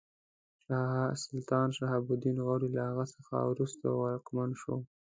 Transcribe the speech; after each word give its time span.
سلطان 1.23 1.67
شهاب 1.77 2.03
الدین 2.13 2.37
غوري 2.45 2.69
له 2.75 2.81
هغه 2.89 3.05
څخه 3.15 3.35
وروسته 3.51 3.85
واکمن 3.91 4.49
شو. 4.61 4.75